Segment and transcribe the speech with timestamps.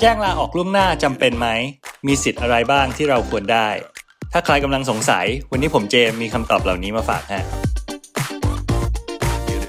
[0.00, 1.48] แจ้งลาออกล่วงหน้าจำเป็นไหม
[2.06, 3.68] มีสิทธิ์อะไรบ้างที่เราควรได้
[4.32, 7.44] ถ้าใครกำลังสงสัย วันนี้ผมเจมมีคำตอบเหล่านี้มาฝากฮะ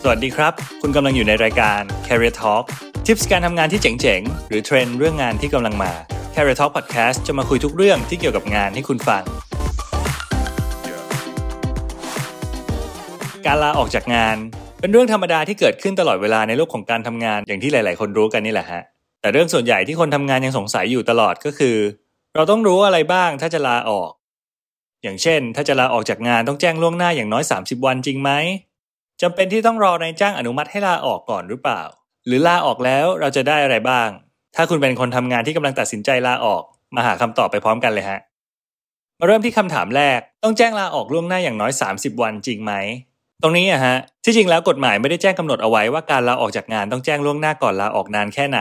[0.03, 2.63] สวัสดีครับ คุณกำลังอยู่ในรายการ Career Talk
[3.05, 5.91] ทิปส์การทำงานที่เจ๋งๆ หรือเทรนด์เรื่องงานที่กำลังมา
[6.35, 9.23] Career Talk Podcast จะมาคุยทุกเรื่องที่เกี่ยวกับงานให้คุณฟัง
[13.45, 14.37] การลาออกจากงาน
[14.79, 18.83] เป็นเรื่องธรรมดาที่เกิดขึ้นตลอดเวลาในโลกของการทำงานอย่างที่หลาย ๆ คนรู้กันนี่แหละฮะ
[19.27, 21.77] แต่เรื่องส่วนใหญ่ที่คนทำงานยังสงสัยอยู่ตลอดก็คือ
[22.35, 24.11] เราต้องรู้อะไรบ้างถ้าจะลาออก
[25.03, 28.31] อย่างเช่น ถ้าจะลาออกจากงานต้องแจ้งล่วงหน้าอย่างน้อย 30 วันจริงไหม
[29.21, 31.81] จำเป็นที่ต้องรอนายจ้างอนุมัติให้ลาออกก่อนหรือเปล่า
[32.27, 34.09] หรือลาออกแล้วเราจะได้อะไรบ้าง
[34.55, 36.63] ถ้าคุณเป็นคนทำงานที่กำลังตัดสินใจลาออก
[36.95, 38.19] มาหาคำตอบไปพร้อมกันเลยฮะ
[39.19, 42.73] มาเริ่มที่คำถามแรกต้องแจ้งลาออกล่วงหน้าอย่างน้อย 30 วันจริงไหม
[43.41, 48.59] ตรงนี้อะฮะที่จริงแล้วกฎหมายไม่ได้แจ้งกำหนดเอาไว้ว่าการลาออกจากงานต้องแจ้งล่วงหน้าก่อนลาออกนานแค่ไหน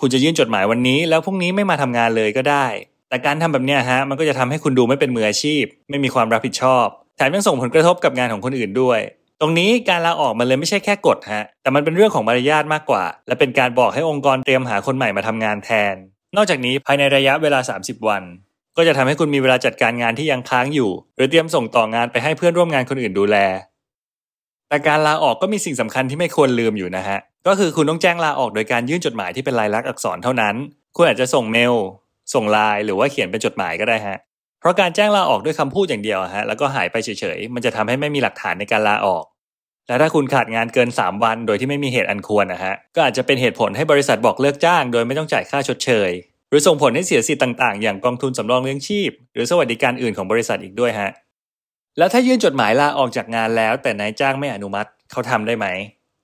[0.00, 2.66] คุณจะยื่นจดหมายวันนี้ แล้วพรุ่งนี้ไม่มาทำงานเลยก็ได้
[3.08, 6.86] แต่การทำแบบเนี้ยฮะมันก็จะทำให้คุณดูไม่เป็นมืออาชีพ ไม่มีความรับผิดชอบ
[7.16, 9.00] แถมยังส่งผลกระทบกับงานของคนอื่นด้วย
[9.40, 15.94] ตรงนี้การลาออกมันเลยไม่ใช่แค่กฎฮะแต่มันเป็นเรื่องของมารยาทมากกว่า และเป็นการบอกให้องค์กรเตรียมหาคนใหม่มาทำงานแทน
[16.36, 18.22] นอกจากนี้ภายในระยะเวลา 30 วัน
[18.76, 23.36] ก็จะทำให้คุณมีเวลาจัดการงานที่ยังค้างอยู่ หรือเตรียมส่งต่องานไปให้เพื่อนร่วมงานคนอื่นดูแล
[24.68, 30.54] แต่การลาออกก็มีสิ่งสำคัญที่ไม่ควรลืมอยู่นะฮะ ก็คือคุณต้องแจ้งลาออกโดยการยื่นจดหมายที่เป็นลายลักษณ์อักษรเท่านั้น
[30.96, 31.74] คุณอาจจะส่งเมล
[32.34, 34.18] ส่งไลน์หรือว่าเขียนเป็นจดหมายก็ได้ฮะ
[34.60, 39.24] เพราะการแจ้งลาออกด้วยคำพูดอย่างเดียวฮะแล้วก็หายไปเฉยๆ มันจะทำให้ไม่มีหลักฐานในการลาออก
[39.88, 46.10] และถ้าคุณขาดงานเกิน 3 วันโดยที่ไม่มีเหตุอันควรนะฮะ ก็อาจจะเป็นเหตุผลให้บริษัทบอกเลิกจ้าง โดยไม่ต้องจ่ายค่าชดเชย
[46.48, 51.10] หรือส่งผลให้เสียสิทธิ์ต่าง ๆ อย่างกองทุนสำรองเลี้ยงชีพ หรือสวัสดิการอื่นของบริษัทอีกด้วยฮะ
[51.98, 55.66] แล้วถ้ายื่นจดหมายลาออกจากงานแล้ว แต่นายจ้างไม่อนุมัติเขาทำได้ไหม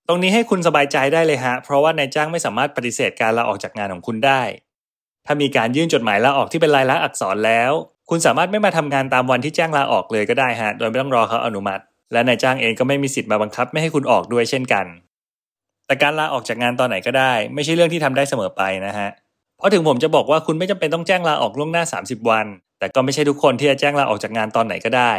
[0.09, 4.43] ตรงนี้ให้คุณสบายใจได้เลยฮะ เพราะว่านายจ้างไม่สามารถปฏิเสธการลาออกจากงานของคุณได้
[5.27, 7.73] ถ้ามีการยื่นจดหมายลาออกที่เป็นลายลักษณ์อักษรแล้ว
[8.11, 14.87] คุณสามารถไม่มาทำงานตามวันที่แจ้งลาออกเลยก็ได้ฮะ โดยไม่ต้องรอเขาอนุมัติ และนายจ้างเองก็ไม่มีสิทธิ์มาบังคับไม่ให้คุณออกด้วยเช่นกัน
[15.87, 19.09] แต่การลาออกจากงานตอนไหนก็ได้ ไม่ใช่เรื่องที่ทำได้เสมอไปนะฮะ
[19.59, 22.47] เพราะถึงผมจะบอกว่าคุณไม่จำเป็นต้องแจ้งลาออกล่วงหน้า 30 วัน
[22.79, 25.13] แต่ก็ไม่ใช่ทุกคนที่จะแจ้งลาออกจากงานตอนไหนก็ได้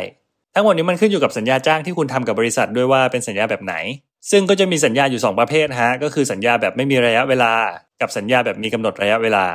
[0.55, 3.75] ทั้งหมดนี้มันขึ้นอยู่กับสัญญาจ้างที่คุณทำกับบริษัทด้วยว่าเป็นสัญญาแบบไหน
[4.31, 7.53] ซึ่งก็จะมีสัญญาอยู่ 2 ประเภทฮะก็คือสัญญาแบบไม่มีระยะเวลา
[8.01, 9.45] กับสัญญาแบบมีกำหนดระยะเวลา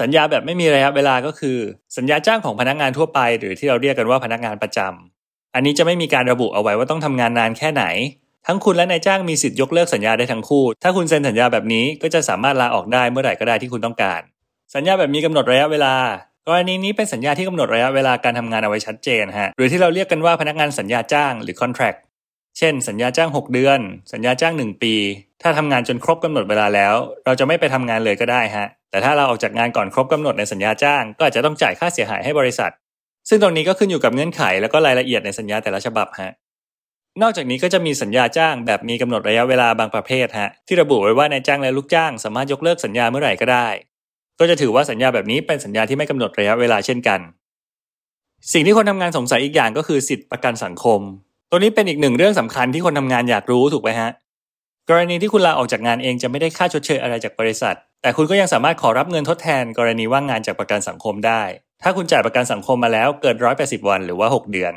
[0.00, 1.58] สัญญาแบบไม่มีระยะเวลาก็คือ
[1.96, 7.84] สัญญาจ้างของพนักงานทั่วไป หรือที่เราเรียกกันว่าพนักงานประจำอันนี้จะไม่มีการระบุเอาไว้ว่าต้องทำงานนานแค่ไหน
[8.46, 14.20] ทั้งคุณและนายจ้างมีสิทธิ์ยกเลิกสัญญาได้ทั้งคู่ ถ้าคุณเซ็นสัญญาแบบนี้ก็จะสามารถลาออกได้เมื่อไหร่ก็ได้ที่คุณต้องการ
[14.74, 15.94] สัญญาแบบมีกำหนดระยะเวลา
[16.48, 21.98] กรณีนี้เป็นสัญญาที่กำหนดระยะเวลาการทำงานเอาไว้ชัดเจนฮะหรือที่เราเรียกกันว่าพนักงานสัญญาจ้างหรือ contract
[22.58, 23.80] เช่น สัญญาจ้าง 6 เดือน
[24.12, 24.94] สัญญาจ้าง 1 ปี
[25.42, 32.72] ถ้าทำงานจนครบกำหนดเวลาแล้ว เราจะไม่ไปทำงานเลยก็ได้ฮะแต่ถ้าเราออกจากงานก่อนครบกำหนดในสัญญาจ้าง ก็อาจจะต้องจ่ายค่าเสียหายให้บริษัท
[33.28, 36.32] ซึ่งตรงนี้ก็ขึ้นอยู่กับเงื่อนไขแล้วก็รายละเอียดในสัญญาแต่ละฉบับฮะ
[37.22, 43.68] นอกจากนี้ก็จะมีสัญญาจ้างแบบมีกำหนดระยะเวลาบางประเภทฮะที่ระบุไว้ว่านายจ้างและลูกจ้างสามารถยกเลิกสัญญาเมื่อไหร่ก็ได้
[44.40, 47.20] ก็จะถือว่าสัญญาแบบนี้เป็นสัญญาที่ไม่กำหนดระยะเวลาเช่นกัน
[48.52, 51.00] สิ่งที่คนทำงานสงสัยอีกอย่างก็คือสิทธิประกันสังคม
[51.50, 54.10] ตัวนี้เป็นอีกหนึ่งเรื่องสำคัญที่คนทำงานอยากรู้ถูกไหมฮะ
[54.88, 61.42] กรณีที่คุณลาออกจากงานเองจะไม่ได้ค่าชดเชยอะไรจากบริษัท แต่คุณก็ยังสามารถขอรับเงินทดแทน กรณีว่างงานจากประกันสังคมได้
[61.82, 64.74] ถ้าคุณจ่ายประกันสังคมมาแล้วเกิน180 วันหรือว่า 6 เดือน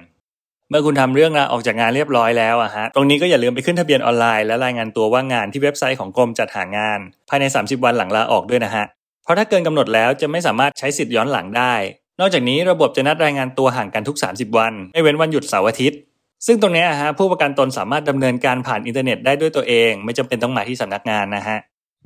[0.69, 6.99] เมื่อคุณทำเรื่องลาออกจากงานเรียบร้อยแล้วอะฮะ ตรงนี้ก็อย่าลืมไปขึ้นทะเบียนออนไลน์และรายงานตัวว่างงานที่เว็บไซต์ของกรมจัดหางาน
[7.29, 8.85] ภายใน 30 วันหลังลาออกด้วยนะฮะ
[9.23, 11.73] เพราะถ้าเกินกำหนดแล้วจะไม่สามารถใช้สิทธิ์ย้อนหลังได้
[12.19, 15.99] นอกจากนี้ระบบจะนัดรายงานตัวห่างกันทุก 30 วัน ไม่เว้นวันหยุดเสาร์อาทิตย์
[16.45, 21.57] ซึ่งตรงนี้อะฮะผู้ประกันตนสามารถดำเนินการผ่านอินเทอร์เน็ตได้ด้วยตัวเอง ไม่จำเป็นต้องมาที่สำนักงานนะฮะ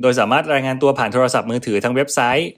[0.02, 2.50] โดยสามารถรายงานตัวผ่านโทรศัพท์มือถือทางเว็บไซต์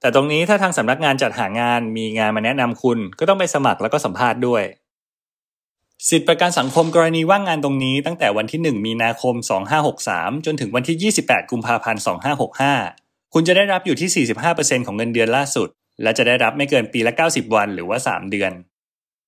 [0.00, 4.62] แต่ตรงนี้ถ้าทางสำนักงานจัดหางานมีงานมาแนะนำคุณ ก็ต้องไปสมัครแล้วก็สัมภาษณ์ด้วย
[6.08, 9.34] สิทธิประกันสังคมกรณีว่างงานตรงนี้ตั้งแต่วันที่ 1 มีนาคม
[9.90, 15.68] 2563 จนถึงวันที่ 28 กุมภาพันธ์ 2565 คุณจะได้รับอยู่ที่ 45%ของเงินเดือนล่าสุด
[16.02, 18.52] และจะได้รับไม่เกินปีละ 90 วันหรือว่า 3 เดือน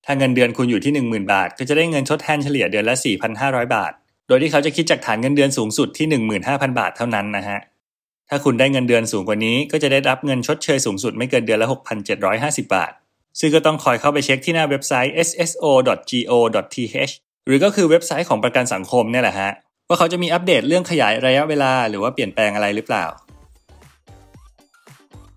[0.05, 2.95] ถ้าเงินเดือนคุณอยู่ที่ 10,000 บาท ก็จะได้เงินทดแทนเฉลี่ยเดือนละ
[3.35, 3.91] 4,500 บาท
[4.27, 6.07] โดยที่เขาจะคิดจากฐานเงินเดือนสูงสุดที่
[6.43, 7.59] 15,000 บาทเท่านั้นนะฮะ
[8.29, 11.67] ถ้าคุณได้เงินเดือนสูงกว่านี้ ก็จะได้รับเงินชดเชยสูงสุดไม่เกินเดือนละ
[12.19, 12.91] 6,750 บาท
[13.39, 17.13] ซึ่งก็ต้องคอยเข้าไปเช็คที่หน้าเว็บไซต์ sso.go.th
[17.45, 19.51] หรือก็คือเว็บไซต์ของประกันสังคมเนี่ยแหละฮะ
[19.87, 23.05] ว่าเขาจะมีอัปเดตเรื่องขยายระยะเวลาหรือว่าเปลี่ยนแปลงอะไรหรือเปล่า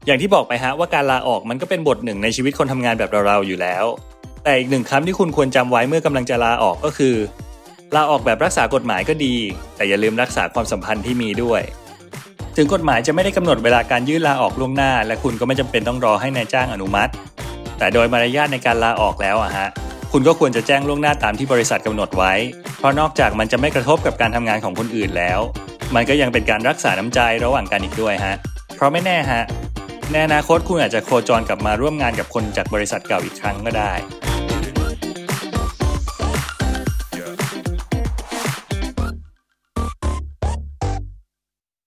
[0.06, 3.84] อย่างที่บอกไปฮะว่าการลาออกมันก็เป็นบทหนึ่งในชีวิตคนทำงานแบบเราๆอยู่แล้ว
[4.44, 7.14] แต่อีกหนึ่งคำที่คุณควรจำไว้เมื่อกำลังจะลาออกก็คือ
[7.94, 9.34] ลาออกแบบรักษากฎหมายก็ดี
[9.76, 11.62] แต่อย่าลืมรักษาความสัมพันธ์ที่มีด้วย
[12.56, 17.12] ถึงกฎหมายจะไม่ได้กำหนดเวลาการยื่นลาออกล่วงหน้า และคุณก็ไม่จำเป็นต้องรอให้นายจ้างอนุมัติ
[17.78, 19.69] แต่โดยมารยาทในการลาออกแล้วอะฮะ
[20.12, 22.32] คุณก็ควรจะแจ้งล่วงหน้าตามที่บริษัทกำหนดไว้
[22.78, 25.40] เพราะนอกจากมันจะไม่กระทบกับการทำงานของคนอื่นแล้ว
[25.94, 28.34] มันก็ยังเป็นการรักษาน้ำใจระหว่างกันอีกด้วยฮะ
[28.76, 29.43] เพราะไม่แน่ฮะ
[30.12, 33.93] ในอนาคตคุณอาจจะโคจรกลับมาร่วมงานกับคนจากบริษัทเก่าอีกครั้งก็ได้